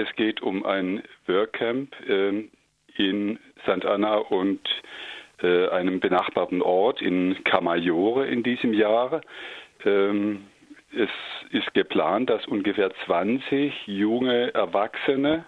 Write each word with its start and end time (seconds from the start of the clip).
Es 0.00 0.16
geht 0.16 0.40
um 0.40 0.64
ein 0.64 1.02
Workcamp 1.26 1.94
äh, 2.08 2.48
in 2.96 3.38
St. 3.64 3.84
Anna 3.84 4.16
und 4.16 4.60
äh, 5.42 5.68
einem 5.68 6.00
benachbarten 6.00 6.62
Ort 6.62 7.02
in 7.02 7.36
Camaiore 7.44 8.26
in 8.26 8.42
diesem 8.42 8.72
Jahr. 8.72 9.20
Ähm, 9.84 10.46
es 10.92 11.10
ist 11.50 11.74
geplant, 11.74 12.30
dass 12.30 12.46
ungefähr 12.46 12.90
20 13.04 13.86
junge 13.86 14.54
Erwachsene 14.54 15.44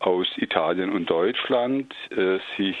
aus 0.00 0.28
Italien 0.36 0.92
und 0.92 1.08
Deutschland 1.08 1.92
äh, 2.10 2.38
sich 2.58 2.76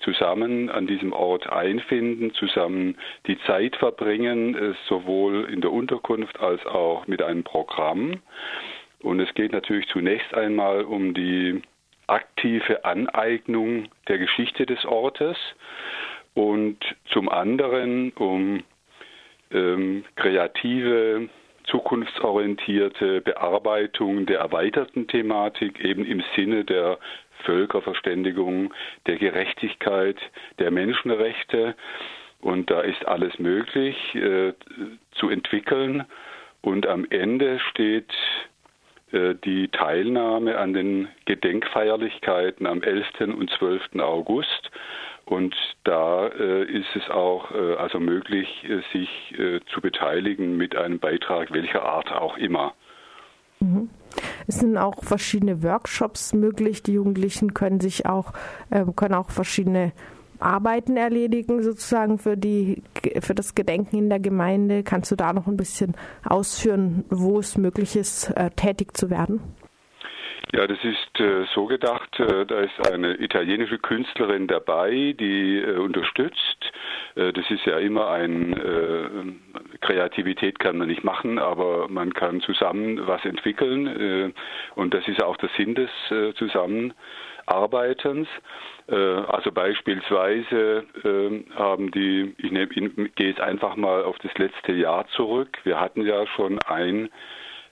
zusammen 0.00 0.68
an 0.68 0.86
diesem 0.86 1.14
Ort 1.14 1.50
einfinden, 1.50 2.34
zusammen 2.34 2.98
die 3.26 3.38
Zeit 3.46 3.76
verbringen, 3.76 4.54
äh, 4.54 4.74
sowohl 4.88 5.48
in 5.50 5.62
der 5.62 5.72
Unterkunft 5.72 6.38
als 6.38 6.64
auch 6.66 7.06
mit 7.06 7.22
einem 7.22 7.44
Programm. 7.44 8.20
Und 9.02 9.20
es 9.20 9.32
geht 9.34 9.52
natürlich 9.52 9.88
zunächst 9.88 10.34
einmal 10.34 10.84
um 10.84 11.14
die 11.14 11.62
aktive 12.06 12.84
Aneignung 12.84 13.88
der 14.08 14.18
Geschichte 14.18 14.66
des 14.66 14.84
Ortes 14.84 15.36
und 16.34 16.78
zum 17.06 17.28
anderen 17.28 18.10
um 18.12 18.62
ähm, 19.52 20.04
kreative, 20.16 21.28
zukunftsorientierte 21.64 23.20
Bearbeitung 23.20 24.26
der 24.26 24.40
erweiterten 24.40 25.06
Thematik 25.06 25.80
eben 25.84 26.04
im 26.04 26.22
Sinne 26.34 26.64
der 26.64 26.98
Völkerverständigung, 27.44 28.74
der 29.06 29.16
Gerechtigkeit, 29.16 30.16
der 30.58 30.70
Menschenrechte. 30.70 31.74
Und 32.40 32.70
da 32.70 32.80
ist 32.80 33.06
alles 33.06 33.38
möglich 33.38 33.96
äh, 34.14 34.52
zu 35.12 35.30
entwickeln. 35.30 36.04
Und 36.62 36.86
am 36.86 37.06
Ende 37.08 37.58
steht 37.70 38.12
die 39.12 39.68
Teilnahme 39.68 40.56
an 40.58 40.72
den 40.72 41.08
Gedenkfeierlichkeiten 41.24 42.66
am 42.66 42.82
11. 42.82 43.06
und 43.20 43.50
12. 43.58 43.96
August. 44.00 44.70
Und 45.30 45.54
da 45.84 46.26
äh, 46.26 46.64
ist 46.64 46.88
es 46.96 47.08
auch 47.08 47.52
äh, 47.52 47.76
also 47.76 48.00
möglich, 48.00 48.48
äh, 48.64 48.80
sich 48.92 49.08
äh, 49.38 49.60
zu 49.72 49.80
beteiligen 49.80 50.56
mit 50.56 50.74
einem 50.74 50.98
Beitrag 50.98 51.52
welcher 51.52 51.84
Art 51.84 52.10
auch 52.10 52.36
immer. 52.36 52.74
Mhm. 53.60 53.90
Es 54.48 54.58
sind 54.58 54.76
auch 54.76 55.04
verschiedene 55.04 55.62
Workshops 55.62 56.32
möglich. 56.32 56.82
Die 56.82 56.94
Jugendlichen 56.94 57.54
können 57.54 57.78
sich 57.78 58.06
auch 58.06 58.32
äh, 58.70 58.84
können 58.96 59.14
auch 59.14 59.30
verschiedene 59.30 59.92
Arbeiten 60.40 60.96
erledigen, 60.96 61.62
sozusagen 61.62 62.18
für, 62.18 62.36
die, 62.36 62.82
für 63.20 63.34
das 63.34 63.54
Gedenken 63.54 63.96
in 63.96 64.08
der 64.08 64.20
Gemeinde. 64.20 64.82
Kannst 64.82 65.10
du 65.10 65.16
da 65.16 65.32
noch 65.32 65.46
ein 65.46 65.56
bisschen 65.56 65.94
ausführen, 66.24 67.04
wo 67.10 67.38
es 67.38 67.56
möglich 67.56 67.96
ist, 67.96 68.30
äh, 68.30 68.50
tätig 68.50 68.96
zu 68.96 69.10
werden? 69.10 69.40
Ja, 70.52 70.66
das 70.66 70.78
ist 70.82 71.20
äh, 71.20 71.44
so 71.54 71.66
gedacht, 71.66 72.18
äh, 72.18 72.44
da 72.44 72.60
ist 72.60 72.90
eine 72.90 73.14
italienische 73.20 73.78
Künstlerin 73.78 74.48
dabei, 74.48 75.14
die 75.18 75.62
unterstützt. 75.62 76.72
Das 77.16 77.50
ist 77.50 77.66
ja 77.66 77.78
immer 77.78 78.08
ein, 78.08 78.54
Kreativität 79.80 80.58
kann 80.58 80.78
man 80.78 80.88
nicht 80.88 81.04
machen, 81.04 81.38
aber 81.38 81.88
man 81.88 82.12
kann 82.14 82.40
zusammen 82.40 83.06
was 83.06 83.24
entwickeln 83.24 83.86
äh, 83.86 84.32
und 84.74 84.94
das 84.94 85.06
ist 85.08 85.22
auch 85.22 85.36
der 85.36 85.50
Sinn 85.56 85.74
des 85.74 85.90
Zusammenarbeitens. 86.36 88.28
Also 88.88 89.52
beispielsweise 89.52 90.84
ähm, 91.04 91.44
haben 91.54 91.92
die, 91.92 92.34
ich, 92.38 92.50
nehm, 92.50 92.68
ich 92.72 93.14
gehe 93.14 93.28
jetzt 93.28 93.40
einfach 93.40 93.76
mal 93.76 94.02
auf 94.02 94.18
das 94.18 94.36
letzte 94.36 94.72
Jahr 94.72 95.06
zurück. 95.14 95.58
Wir 95.62 95.78
hatten 95.78 96.04
ja 96.04 96.26
schon 96.26 96.58
ein 96.66 97.08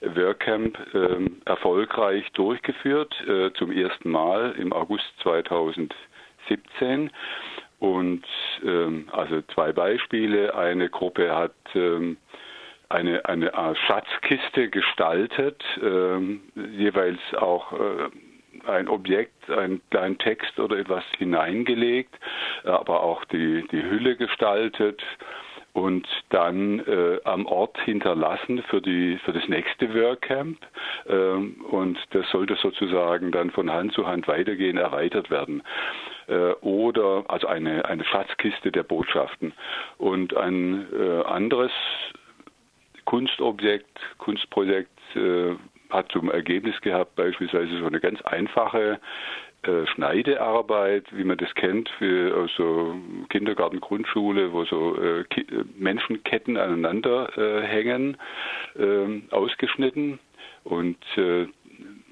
WordCamp 0.01 0.77
äh, 0.93 1.29
erfolgreich 1.45 2.29
durchgeführt, 2.33 3.13
äh, 3.27 3.51
zum 3.53 3.71
ersten 3.71 4.09
Mal 4.09 4.55
im 4.57 4.71
August 4.71 5.05
2017. 5.23 7.11
Und 7.79 8.25
ähm, 8.63 9.07
also 9.11 9.41
zwei 9.53 9.71
Beispiele. 9.71 10.55
Eine 10.55 10.89
Gruppe 10.89 11.35
hat 11.35 11.53
ähm, 11.75 12.17
eine, 12.89 13.23
eine 13.25 13.53
Art 13.53 13.77
Schatzkiste 13.77 14.69
gestaltet, 14.69 15.63
ähm, 15.81 16.41
jeweils 16.55 17.19
auch 17.37 17.71
äh, 17.73 18.09
ein 18.67 18.87
Objekt, 18.89 19.49
einen 19.49 19.81
kleinen 19.91 20.17
Text 20.17 20.59
oder 20.59 20.77
etwas 20.77 21.03
hineingelegt, 21.17 22.13
aber 22.63 23.03
auch 23.03 23.23
die, 23.25 23.65
die 23.71 23.83
Hülle 23.83 24.15
gestaltet 24.17 25.01
und 25.73 26.07
dann 26.29 26.79
äh, 26.79 27.19
am 27.23 27.45
Ort 27.45 27.79
hinterlassen 27.81 28.63
für, 28.69 28.81
die, 28.81 29.17
für 29.23 29.33
das 29.33 29.47
nächste 29.47 29.93
WordCamp. 29.93 30.57
Ähm, 31.07 31.63
und 31.69 31.97
das 32.11 32.29
sollte 32.31 32.55
sozusagen 32.55 33.31
dann 33.31 33.51
von 33.51 33.71
Hand 33.71 33.93
zu 33.93 34.07
Hand 34.07 34.27
weitergehen, 34.27 34.77
erweitert 34.77 35.29
werden. 35.29 35.63
Äh, 36.29 36.53
oder 36.61 37.25
also 37.27 37.47
eine, 37.47 37.85
eine 37.85 38.05
Schatzkiste 38.05 38.71
der 38.71 38.83
Botschaften. 38.83 39.53
Und 39.97 40.35
ein 40.37 40.87
äh, 40.93 41.23
anderes 41.23 41.71
Kunstobjekt, 43.05 43.99
Kunstprojekt 44.19 44.91
äh, 45.15 45.55
hat 45.89 46.11
zum 46.11 46.29
Ergebnis 46.29 46.79
gehabt, 46.81 47.15
beispielsweise 47.15 47.79
so 47.79 47.87
eine 47.87 47.99
ganz 47.99 48.21
einfache 48.21 48.99
äh, 49.63 49.87
Schneidearbeit, 49.87 51.05
wie 51.11 51.23
man 51.23 51.37
das 51.37 51.53
kennt, 51.55 51.89
für, 51.97 52.37
aus 52.37 52.51
so 52.55 52.95
Kindergarten, 53.29 53.79
Grundschule, 53.79 54.53
wo 54.53 54.63
so 54.65 54.95
äh, 55.01 55.25
Menschenketten 55.77 56.57
aneinander 56.57 57.35
äh, 57.37 57.65
hängen, 57.65 58.17
ähm, 58.77 59.23
ausgeschnitten. 59.31 60.19
Und 60.63 60.97
äh, 61.17 61.47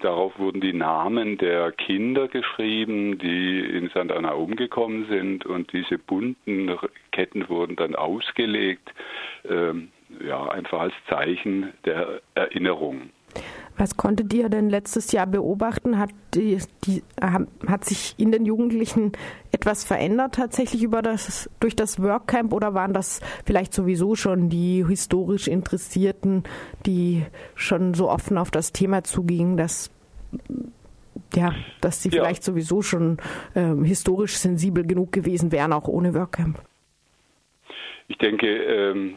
darauf 0.01 0.37
wurden 0.39 0.61
die 0.61 0.73
Namen 0.73 1.37
der 1.37 1.71
Kinder 1.71 2.27
geschrieben, 2.27 3.17
die 3.17 3.59
in 3.59 3.89
St. 3.89 4.11
Anna 4.11 4.31
umgekommen 4.31 5.07
sind. 5.07 5.45
Und 5.45 5.71
diese 5.73 5.97
bunten 5.97 6.77
Ketten 7.11 7.47
wurden 7.49 7.75
dann 7.75 7.95
ausgelegt, 7.95 8.93
ähm, 9.49 9.89
ja, 10.25 10.47
einfach 10.49 10.81
als 10.81 10.93
Zeichen 11.09 11.73
der 11.85 12.21
Erinnerung. 12.35 13.09
Was 13.77 13.95
konntet 13.95 14.33
ihr 14.33 14.49
denn 14.49 14.69
letztes 14.69 15.11
Jahr 15.11 15.27
beobachten? 15.27 15.99
Hat, 15.99 16.09
die, 16.33 16.57
die, 16.85 17.03
hat 17.21 17.85
sich 17.85 18.15
in 18.17 18.31
den 18.31 18.45
Jugendlichen 18.45 19.11
etwas 19.51 19.83
verändert 19.83 20.35
tatsächlich 20.35 20.83
über 20.83 21.01
das, 21.01 21.49
durch 21.59 21.75
das 21.75 22.01
Workcamp 22.01 22.53
oder 22.53 22.73
waren 22.73 22.93
das 22.93 23.21
vielleicht 23.45 23.73
sowieso 23.73 24.15
schon 24.15 24.49
die 24.49 24.83
historisch 24.85 25.47
Interessierten, 25.47 26.43
die 26.85 27.23
schon 27.55 27.93
so 27.93 28.09
offen 28.09 28.37
auf 28.37 28.49
das 28.51 28.71
Thema 28.71 29.03
zugingen, 29.03 29.57
dass 29.57 29.91
ja, 31.35 31.53
dass 31.81 32.01
sie 32.01 32.09
ja. 32.09 32.21
vielleicht 32.21 32.43
sowieso 32.43 32.81
schon 32.81 33.17
ähm, 33.55 33.83
historisch 33.83 34.37
sensibel 34.37 34.85
genug 34.85 35.11
gewesen 35.11 35.51
wären, 35.51 35.73
auch 35.73 35.87
ohne 35.87 36.13
Workcamp? 36.13 36.61
Ich 38.07 38.17
denke, 38.17 38.47
ähm, 38.47 39.15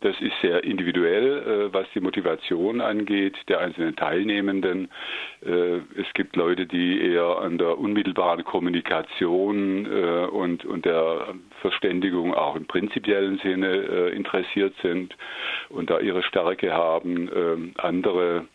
das 0.00 0.20
ist 0.20 0.34
sehr 0.40 0.62
individuell, 0.64 1.70
äh, 1.70 1.74
was 1.74 1.86
die 1.94 2.00
Motivation 2.00 2.80
angeht 2.80 3.36
der 3.48 3.60
einzelnen 3.60 3.96
Teilnehmenden. 3.96 4.88
Äh, 5.44 5.78
es 5.96 6.12
gibt 6.14 6.36
Leute, 6.36 6.66
die 6.66 7.00
eher 7.00 7.38
an 7.38 7.58
der 7.58 7.78
unmittelbaren 7.78 8.44
Kommunikation 8.44 9.86
äh, 9.86 10.26
und, 10.26 10.64
der 10.84 11.34
Verständigung 11.60 12.34
auch 12.34 12.54
im 12.54 12.66
prinzipiellen 12.66 13.38
Sinne 13.38 14.10
interessiert 14.10 14.74
sind 14.80 15.16
und 15.70 15.90
da 15.90 15.98
ihre 15.98 16.22
Stärke 16.22 16.72
haben. 16.72 17.28
Ähm, 17.34 17.74
andere 17.78 18.46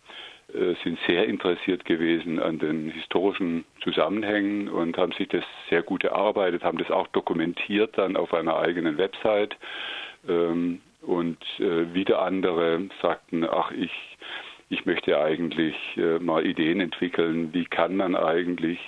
sind 0.82 0.98
sehr 1.06 1.26
interessiert 1.26 1.84
gewesen 1.84 2.38
an 2.38 2.58
den 2.58 2.90
historischen 2.90 3.64
Zusammenhängen 3.82 4.68
und 4.68 4.96
haben 4.96 5.12
sich 5.12 5.28
das 5.28 5.44
sehr 5.68 5.82
gut 5.82 6.04
erarbeitet, 6.04 6.64
haben 6.64 6.78
das 6.78 6.90
auch 6.90 7.08
dokumentiert 7.08 7.98
dann 7.98 8.16
auf 8.16 8.32
einer 8.32 8.56
eigenen 8.56 8.96
Website. 8.96 9.54
Und 11.06 11.38
äh, 11.58 11.92
wieder 11.94 12.22
andere 12.22 12.88
sagten, 13.02 13.44
ach, 13.44 13.70
ich, 13.72 13.92
ich 14.68 14.86
möchte 14.86 15.18
eigentlich 15.18 15.76
äh, 15.96 16.18
mal 16.18 16.46
Ideen 16.46 16.80
entwickeln, 16.80 17.52
wie 17.52 17.64
kann 17.64 17.96
man 17.96 18.16
eigentlich 18.16 18.78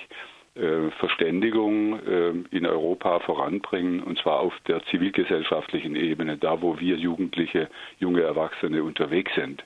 äh, 0.56 0.90
Verständigung 0.98 2.00
äh, 2.06 2.32
in 2.50 2.64
Europa 2.64 3.20
voranbringen, 3.20 4.02
und 4.02 4.18
zwar 4.18 4.40
auf 4.40 4.54
der 4.66 4.82
zivilgesellschaftlichen 4.86 5.96
Ebene, 5.96 6.38
da 6.38 6.62
wo 6.62 6.80
wir 6.80 6.96
Jugendliche, 6.96 7.68
junge 7.98 8.22
Erwachsene 8.22 8.82
unterwegs 8.82 9.34
sind. 9.34 9.62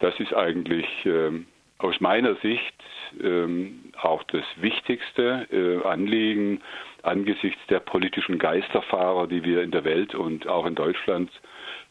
Das 0.00 0.18
ist 0.18 0.34
eigentlich 0.34 0.86
ähm, 1.04 1.46
aus 1.82 2.00
meiner 2.00 2.34
Sicht 2.36 2.74
ähm, 3.22 3.92
auch 4.00 4.22
das 4.24 4.44
wichtigste 4.56 5.46
äh, 5.50 5.86
Anliegen 5.86 6.60
angesichts 7.02 7.60
der 7.68 7.80
politischen 7.80 8.38
Geisterfahrer, 8.38 9.26
die 9.26 9.44
wir 9.44 9.62
in 9.62 9.70
der 9.70 9.84
Welt 9.84 10.14
und 10.14 10.46
auch 10.46 10.66
in 10.66 10.74
Deutschland 10.74 11.30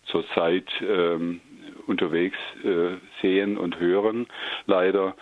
zurzeit 0.05 0.67
ähm, 0.81 1.41
unterwegs 1.87 2.37
äh, 2.63 2.95
sehen 3.21 3.57
und 3.57 3.79
hören, 3.79 4.27
leider. 4.65 5.15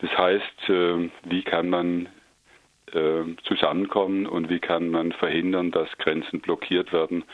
Das 0.00 0.10
heißt, 0.18 0.68
äh, 0.68 1.10
wie 1.24 1.42
kann 1.42 1.70
man 1.70 2.08
äh, 2.92 3.24
zusammenkommen 3.44 4.26
und 4.26 4.50
wie 4.50 4.58
kann 4.58 4.90
man 4.90 5.12
verhindern, 5.12 5.70
dass 5.70 5.88
Grenzen 5.98 6.40
blockiert 6.40 6.92
werden 6.92 7.24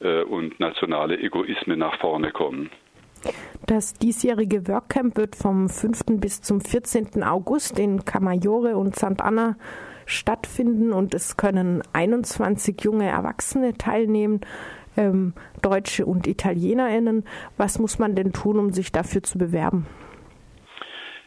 äh, 0.00 0.22
und 0.22 0.60
nationale 0.60 1.18
Egoismen 1.18 1.78
nach 1.78 1.98
vorne 1.98 2.30
kommen. 2.30 2.70
Das 3.66 3.94
diesjährige 3.94 4.66
Workcamp 4.68 5.16
wird 5.16 5.36
vom 5.36 5.68
5. 5.68 6.20
bis 6.20 6.42
zum 6.42 6.60
14. 6.60 7.22
August 7.22 7.78
in 7.78 8.04
Camaiore 8.04 8.76
und 8.76 8.96
St. 8.96 9.20
Anna 9.20 9.56
stattfinden 10.06 10.92
und 10.92 11.14
es 11.14 11.36
können 11.36 11.82
21 11.92 12.80
junge 12.82 13.08
Erwachsene 13.08 13.74
teilnehmen, 13.74 14.40
ähm, 14.96 15.32
Deutsche 15.62 16.06
und 16.06 16.26
ItalienerInnen. 16.26 17.24
Was 17.56 17.78
muss 17.78 17.98
man 17.98 18.14
denn 18.14 18.32
tun, 18.32 18.58
um 18.58 18.72
sich 18.72 18.92
dafür 18.92 19.22
zu 19.22 19.38
bewerben? 19.38 19.86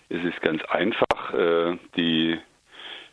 Es 0.10 0.24
ist 0.24 0.42
ganz 0.42 0.64
einfach. 0.66 1.34
Äh, 1.34 1.78
die, 1.98 2.38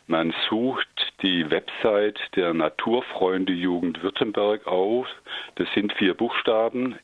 man 0.07 0.33
sucht 0.49 0.87
die 1.21 1.49
Website 1.49 2.19
der 2.35 2.53
Naturfreunde 2.53 3.53
Jugend 3.53 4.03
Württemberg 4.03 4.67
auf. 4.67 5.07
Das 5.55 5.67
sind 5.73 5.93
vier 5.93 6.13
Buchstaben 6.13 6.99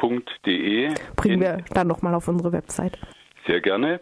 nfjw.de. 0.00 0.94
Bringen 1.16 1.40
wir 1.40 1.64
dann 1.70 1.88
nochmal 1.88 2.14
auf 2.14 2.28
unsere 2.28 2.52
Website. 2.52 2.98
Sehr 3.46 3.60
gerne. 3.60 4.00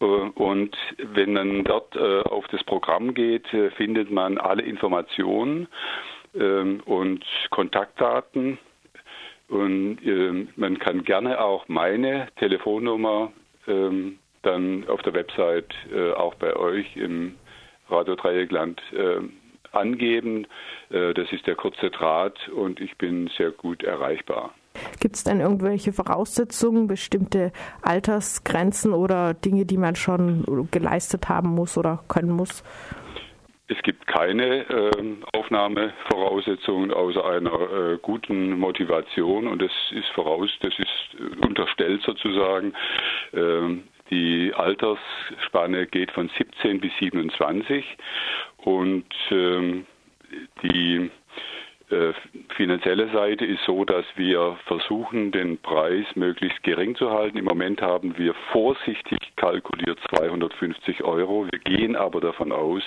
Äh, 0.00 0.04
und 0.04 0.76
wenn 0.98 1.32
man 1.32 1.64
dort 1.64 1.94
äh, 1.96 2.22
auf 2.22 2.46
das 2.48 2.62
Programm 2.64 3.14
geht, 3.14 3.52
äh, 3.52 3.70
findet 3.70 4.10
man 4.10 4.38
alle 4.38 4.62
Informationen 4.62 5.68
ähm, 6.34 6.80
und 6.84 7.24
Kontaktdaten. 7.50 8.58
Und 9.48 9.98
ähm, 10.04 10.48
man 10.56 10.78
kann 10.78 11.04
gerne 11.04 11.40
auch 11.40 11.68
meine 11.68 12.28
Telefonnummer 12.36 13.32
ähm, 13.68 14.18
dann 14.42 14.86
auf 14.88 15.02
der 15.02 15.12
Website 15.14 15.74
auch 16.16 16.36
bei 16.36 16.54
euch 16.54 16.96
im 16.96 17.34
Radio 17.90 18.14
Dreieckland 18.14 18.80
angeben. 19.72 20.46
Das 20.88 21.32
ist 21.32 21.48
der 21.48 21.56
kurze 21.56 21.90
Draht 21.90 22.48
und 22.50 22.78
ich 22.78 22.96
bin 22.96 23.28
sehr 23.36 23.50
gut 23.50 23.82
erreichbar. 23.82 24.54
Gibt 25.00 25.16
es 25.16 25.24
denn 25.24 25.40
irgendwelche 25.40 25.92
Voraussetzungen, 25.92 26.86
bestimmte 26.86 27.52
Altersgrenzen 27.82 28.92
oder 28.92 29.34
Dinge, 29.34 29.66
die 29.66 29.76
man 29.78 29.96
schon 29.96 30.68
geleistet 30.70 31.28
haben 31.28 31.50
muss 31.50 31.76
oder 31.76 32.02
können 32.08 32.30
muss? 32.30 32.62
Es 33.68 33.82
gibt 33.82 34.06
keine 34.06 34.68
äh, 34.68 35.16
Aufnahmevoraussetzungen 35.32 36.92
außer 36.92 37.24
einer 37.24 37.52
äh, 37.52 37.98
guten 38.00 38.58
Motivation 38.60 39.48
und 39.48 39.60
das 39.60 39.72
ist 39.90 40.08
voraus, 40.14 40.48
das 40.60 40.72
ist 40.78 41.42
unterstellt 41.42 42.00
sozusagen. 42.02 42.74
Äh, 43.32 43.78
die 44.10 44.52
Altersspanne 44.54 45.88
geht 45.88 46.12
von 46.12 46.30
17 46.38 46.80
bis 46.80 46.92
27 47.00 47.84
und 48.58 49.06
ähm, 49.32 49.84
die 50.62 51.10
äh, 51.90 52.12
finanzielle 52.56 53.10
Seite 53.12 53.44
ist 53.44 53.62
so, 53.64 53.84
dass 53.84 54.04
wir 54.16 54.56
versuchen, 54.66 55.30
den 55.30 55.58
Preis 55.58 56.04
möglichst 56.16 56.62
gering 56.64 56.96
zu 56.96 57.10
halten. 57.10 57.38
Im 57.38 57.44
Moment 57.44 57.80
haben 57.80 58.18
wir 58.18 58.34
vorsichtig 58.50 59.18
kalkuliert 59.36 59.98
250 60.10 61.04
Euro. 61.04 61.46
Wir 61.50 61.60
gehen 61.60 61.94
aber 61.94 62.20
davon 62.20 62.50
aus, 62.50 62.82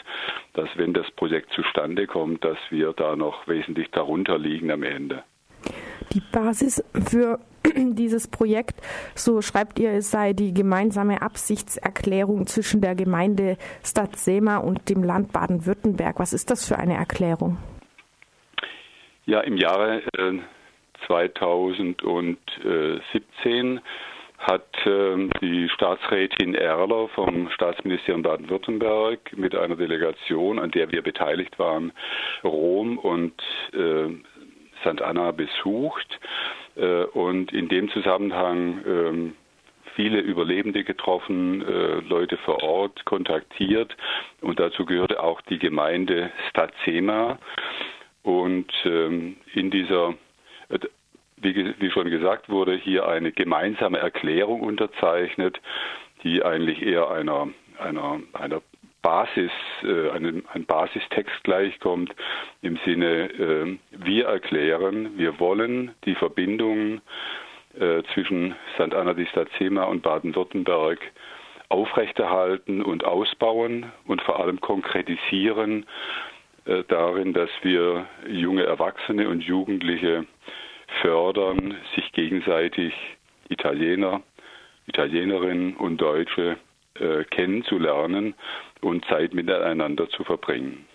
dass 0.53 0.67
wenn 0.75 0.93
das 0.93 1.09
Projekt 1.11 1.53
zustande 1.53 2.07
kommt, 2.07 2.43
dass 2.43 2.57
wir 2.69 2.91
da 2.91 3.15
noch 3.15 3.47
wesentlich 3.47 3.89
darunter 3.91 4.37
liegen 4.37 4.69
am 4.69 4.83
Ende. 4.83 5.23
Die 6.13 6.21
Basis 6.31 6.83
für 6.93 7.39
dieses 7.75 8.27
Projekt, 8.27 8.81
so 9.15 9.41
schreibt 9.41 9.79
ihr, 9.79 9.91
es 9.91 10.11
sei 10.11 10.33
die 10.33 10.53
gemeinsame 10.53 11.21
Absichtserklärung 11.21 12.47
zwischen 12.47 12.81
der 12.81 12.95
Gemeinde 12.95 13.57
Stadsema 13.83 14.57
und 14.57 14.89
dem 14.89 15.03
Land 15.03 15.31
Baden-Württemberg. 15.31 16.19
Was 16.19 16.33
ist 16.33 16.51
das 16.51 16.67
für 16.67 16.77
eine 16.77 16.95
Erklärung? 16.95 17.57
Ja, 19.29 19.39
im 19.41 19.57
Jahre 19.57 20.01
äh, 20.17 20.39
2017 21.05 23.81
hat 24.39 24.87
äh, 24.87 25.29
die 25.39 25.69
Staatsrätin 25.69 26.55
Erler 26.55 27.07
vom 27.09 27.47
Staatsministerium 27.51 28.23
Baden-Württemberg 28.23 29.37
mit 29.37 29.53
einer 29.53 29.75
Delegation, 29.75 30.57
an 30.57 30.71
der 30.71 30.91
wir 30.91 31.03
beteiligt 31.03 31.59
waren, 31.59 31.91
Rom 32.43 32.97
und 32.97 33.39
äh, 33.71 34.07
St. 34.81 34.99
Anna 35.03 35.29
besucht 35.29 36.19
äh, 36.75 37.03
und 37.03 37.53
in 37.53 37.69
dem 37.69 37.91
Zusammenhang 37.91 38.83
ähm, 38.87 39.35
viele 39.93 40.21
Überlebende 40.21 40.83
getroffen, 40.83 41.61
äh, 41.61 41.99
Leute 41.99 42.37
vor 42.37 42.63
Ort 42.63 43.05
kontaktiert 43.05 43.95
und 44.41 44.59
dazu 44.59 44.87
gehörte 44.87 45.21
auch 45.21 45.41
die 45.41 45.59
Gemeinde 45.59 46.31
Stazema. 46.49 47.37
Und 48.29 48.71
ähm, 48.85 49.37
in 49.55 49.71
dieser, 49.71 50.13
äh, 50.69 50.77
wie, 51.37 51.89
schon 51.89 52.11
gesagt 52.11 52.47
wurde, 52.47 52.75
hier 52.75 53.07
eine 53.07 53.31
gemeinsame 53.31 53.97
Erklärung 53.97 54.61
unterzeichnet, 54.61 55.59
die 56.23 56.43
eigentlich 56.43 56.83
eher 56.83 57.09
einer, 57.09 57.47
einer, 57.79 58.19
einer 58.33 58.61
Basis, 59.01 59.51
äh, 59.81 60.11
einem, 60.11 60.43
ein 60.53 60.65
Basistext 60.65 61.43
gleichkommt, 61.43 62.13
im 62.61 62.77
Sinne, 62.85 63.31
äh, 63.31 63.77
wir 63.91 64.27
erklären, 64.27 65.17
wir 65.17 65.39
wollen 65.39 65.95
die 66.05 66.13
Verbindung 66.13 67.01
äh, 67.79 68.03
zwischen 68.13 68.55
St. 68.75 68.93
Anna 68.93 69.13
di 69.13 69.25
Stazema 69.25 69.85
und 69.85 70.03
Baden-Württemberg 70.03 70.99
aufrechterhalten 71.69 72.83
und 72.83 73.05
ausbauen 73.05 73.91
und 74.05 74.21
vor 74.21 74.39
allem 74.39 74.61
konkretisieren 74.61 75.87
darin, 76.87 77.33
dass 77.33 77.49
wir 77.61 78.07
junge 78.27 78.63
Erwachsene 78.63 79.29
und 79.29 79.41
Jugendliche 79.41 80.25
fördern, 81.01 81.75
sich 81.95 82.11
gegenseitig 82.11 82.93
Italiener, 83.49 84.21
Italienerinnen 84.87 85.75
und 85.75 85.97
Deutsche 85.97 86.57
äh, 86.95 87.23
kennenzulernen 87.25 88.35
und 88.81 89.05
Zeit 89.05 89.33
miteinander 89.33 90.09
zu 90.09 90.23
verbringen. 90.23 90.85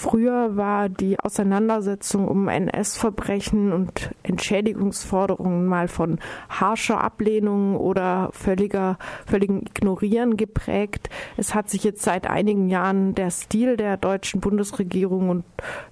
Früher 0.00 0.56
war 0.56 0.88
die 0.88 1.20
Auseinandersetzung 1.20 2.26
um 2.26 2.48
NS-Verbrechen 2.48 3.70
und 3.70 4.08
Entschädigungsforderungen 4.22 5.66
mal 5.66 5.88
von 5.88 6.20
harscher 6.48 7.04
Ablehnung 7.04 7.76
oder 7.76 8.30
völliger, 8.32 8.96
völligem 9.26 9.58
Ignorieren 9.58 10.38
geprägt. 10.38 11.10
Es 11.36 11.54
hat 11.54 11.68
sich 11.68 11.84
jetzt 11.84 12.00
seit 12.00 12.26
einigen 12.26 12.70
Jahren 12.70 13.14
der 13.14 13.30
Stil 13.30 13.76
der 13.76 13.98
deutschen 13.98 14.40
Bundesregierung 14.40 15.28
und 15.28 15.44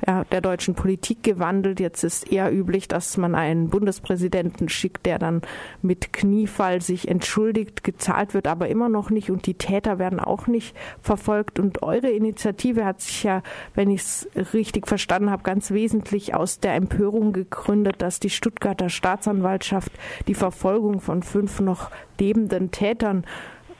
ja, 0.06 0.24
der 0.24 0.40
deutschen 0.40 0.74
Politik 0.74 1.22
gewandelt. 1.22 1.78
Jetzt 1.78 2.02
ist 2.02 2.32
eher 2.32 2.50
üblich, 2.50 2.88
dass 2.88 3.18
man 3.18 3.34
einen 3.34 3.68
Bundespräsidenten 3.68 4.70
schickt, 4.70 5.04
der 5.04 5.18
dann 5.18 5.42
mit 5.82 6.14
Kniefall 6.14 6.80
sich 6.80 7.08
entschuldigt, 7.08 7.84
gezahlt 7.84 8.32
wird 8.32 8.46
aber 8.46 8.68
immer 8.68 8.88
noch 8.88 9.10
nicht 9.10 9.30
und 9.30 9.44
die 9.44 9.58
Täter 9.58 9.98
werden 9.98 10.18
auch 10.18 10.46
nicht 10.46 10.74
verfolgt. 11.02 11.58
Und 11.58 11.82
eure 11.82 12.08
Initiative 12.08 12.86
hat 12.86 13.02
sich 13.02 13.24
ja, 13.24 13.42
wenn 13.74 13.90
ich 13.90 13.97
ich 13.98 14.04
es 14.36 14.54
richtig 14.54 14.86
verstanden 14.86 15.30
habe, 15.30 15.42
ganz 15.42 15.70
wesentlich 15.70 16.34
aus 16.34 16.60
der 16.60 16.74
Empörung 16.74 17.32
gegründet, 17.32 17.96
dass 17.98 18.20
die 18.20 18.30
Stuttgarter 18.30 18.88
Staatsanwaltschaft 18.88 19.92
die 20.26 20.34
Verfolgung 20.34 21.00
von 21.00 21.22
fünf 21.22 21.60
noch 21.60 21.90
lebenden 22.18 22.70
Tätern 22.70 23.24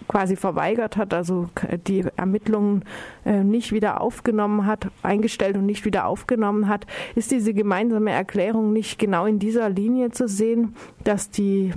quasi 0.09 0.37
verweigert 0.37 0.97
hat, 0.97 1.13
also 1.13 1.51
die 1.87 2.05
Ermittlungen 2.17 2.85
äh, 3.27 3.45
nicht 3.45 3.73
wieder 3.73 4.01
aufgenommen 4.01 4.67
hat, 4.67 4.89
eingestellt 5.03 5.57
und 5.57 5.67
nicht 5.67 5.85
wieder 5.85 6.07
aufgenommen 6.07 6.69
hat, 6.69 6.87
ist 7.15 7.31
diese 7.31 7.53
gemeinsame 7.53 8.11
Erklärung 8.11 8.73
nicht 8.73 8.99
genau 8.99 9.27
in 9.27 9.39
dieser 9.39 9.69
Linie 9.69 10.11
zu 10.11 10.27
sehen, 10.27 10.75
dass 11.05 11.31
die 11.31 11.75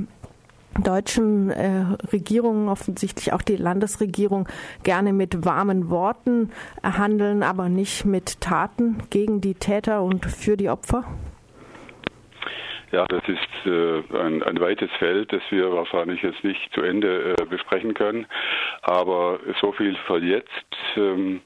deutschen 0.79 1.49
äh, 1.49 1.85
Regierungen, 2.11 2.69
offensichtlich 2.69 3.33
auch 3.33 3.41
die 3.41 3.57
Landesregierung, 3.57 4.47
gerne 4.83 5.13
mit 5.13 5.45
warmen 5.45 5.89
Worten 5.89 6.51
handeln, 6.83 7.43
aber 7.43 7.69
nicht 7.69 8.05
mit 8.05 8.41
Taten 8.41 9.03
gegen 9.09 9.41
die 9.41 9.55
Täter 9.55 10.01
und 10.03 10.25
für 10.25 10.57
die 10.57 10.69
Opfer? 10.69 11.05
Ja, 12.91 13.05
das 13.05 13.23
ist 13.27 13.65
äh, 13.65 14.03
ein, 14.17 14.43
ein, 14.43 14.59
weites 14.59 14.89
Feld, 14.99 15.31
das 15.31 15.41
wir 15.49 15.71
wahrscheinlich 15.71 16.21
jetzt 16.21 16.43
nicht 16.43 16.73
zu 16.73 16.81
Ende 16.81 17.35
äh, 17.39 17.45
besprechen 17.45 17.93
können. 17.93 18.25
Aber 18.81 19.39
so 19.61 19.71
viel 19.71 19.95
für 20.07 20.19
jetzt. 20.19 20.49
Ähm, 20.97 21.41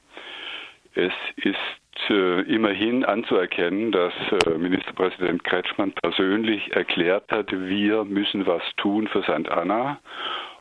es 0.96 1.12
ist 1.36 2.10
äh, 2.10 2.40
immerhin 2.42 3.04
anzuerkennen, 3.04 3.92
dass 3.92 4.14
äh, 4.46 4.56
Ministerpräsident 4.56 5.44
Kretschmann 5.44 5.92
persönlich 5.92 6.74
erklärt 6.74 7.30
hat, 7.30 7.52
wir 7.52 8.04
müssen 8.04 8.46
was 8.46 8.62
tun 8.78 9.06
für 9.08 9.22
St. 9.22 9.48
Anna, 9.50 9.98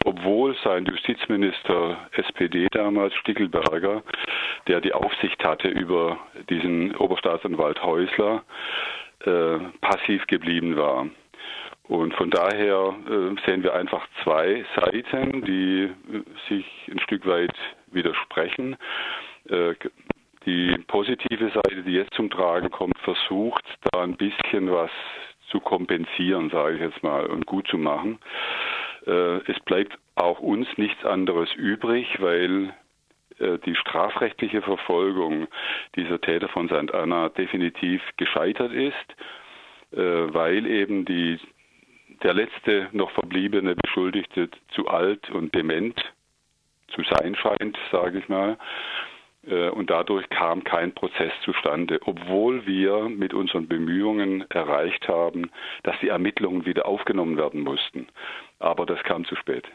obwohl 0.04 0.56
sein 0.64 0.86
Justizminister 0.86 1.98
SPD 2.12 2.68
damals, 2.72 3.14
Stickelberger, 3.16 4.04
der 4.68 4.82
die 4.82 4.94
Aufsicht 4.94 5.44
hatte 5.44 5.70
über 5.70 6.20
diesen 6.50 6.96
Oberstaatsanwalt 6.96 7.82
Häusler, 7.82 8.44
äh, 9.26 9.58
passiv 9.80 10.28
geblieben 10.28 10.76
war. 10.76 11.08
Und 11.88 12.16
von 12.16 12.32
daher 12.32 12.96
sehen 13.46 13.62
wir 13.62 13.76
einfach 13.76 14.08
zwei 14.24 14.66
Seiten, 14.76 15.46
die 15.46 15.88
sich 16.50 16.66
ein 16.90 17.00
Stück 17.00 17.28
weit 17.28 17.54
widersprechen. 17.92 18.76
Die 20.46 20.78
positive 20.88 21.50
Seite, 21.50 21.84
die 21.84 21.94
jetzt 21.94 22.14
zum 22.14 22.30
Tragen 22.30 22.70
kommt, 22.70 22.98
versucht 23.00 23.66
da 23.92 24.04
ein 24.04 24.16
bisschen 24.16 24.72
was 24.72 24.92
zu 25.50 25.60
kompensieren, 25.60 26.50
sage 26.50 26.76
ich 26.76 26.82
jetzt 26.82 27.04
mal, 27.04 27.26
und 27.28 27.46
gut 27.46 27.68
zu 27.68 27.78
machen. 27.78 28.20
Äh, 29.08 29.38
es 29.52 29.60
bleibt 29.66 29.98
auch 30.16 30.40
uns 30.40 30.68
nichts 30.78 31.04
anderes 31.06 31.54
übrig, 31.56 32.08
weil 32.20 32.74
äh, 33.40 33.58
die 33.66 33.76
strafrechtliche 33.76 34.62
Verfolgung 34.62 35.48
dieser 35.96 36.22
Täter 36.22 36.48
von 36.50 36.68
St. 36.68 36.94
Anna 36.94 37.30
definitiv 37.30 38.02
gescheitert 38.18 38.72
ist, 38.72 39.16
äh, 39.92 40.34
weil 40.34 40.66
eben 40.66 41.06
die, 41.06 41.40
der 42.24 42.34
letzte 42.34 42.90
noch 42.92 43.12
verbliebene 43.12 43.76
Beschuldigte 43.76 44.50
zu 44.70 44.88
alt 44.88 45.30
und 45.32 45.54
dement 45.54 46.00
zu 46.90 47.02
sein 47.16 47.36
scheint, 47.36 47.78
sage 47.92 48.20
ich 48.20 48.30
mal. 48.30 48.58
Äh, 49.48 49.70
und 49.70 49.90
dadurch 49.90 50.30
kam 50.30 50.64
kein 50.64 50.94
Prozess 50.94 51.32
zustande, 51.44 52.00
obwohl 52.06 52.66
wir 52.66 53.10
mit 53.10 53.34
unseren 53.34 53.68
Bemühungen 53.68 54.50
erreicht 54.50 55.08
haben, 55.08 55.52
dass 55.84 55.96
die 56.02 56.10
Ermittlungen 56.10 56.66
wieder 56.66 56.86
aufgenommen 56.86 57.38
werden 57.38 57.62
mussten. 57.62 58.08
Aber 58.60 58.86
das 58.86 59.02
kam 59.04 59.26
zu 59.26 59.36
spät. 59.36 59.66